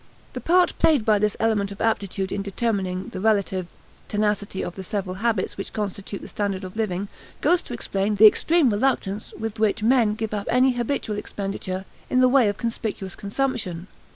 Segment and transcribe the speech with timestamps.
[0.33, 3.67] The part played by this element of aptitude in determining the relative
[4.07, 7.07] tenacity of the several habits which constitute the standard of living
[7.39, 12.19] goes to explain the extreme reluctance with which men give up any habitual expenditure in
[12.19, 13.85] the way of conspicuous consumption.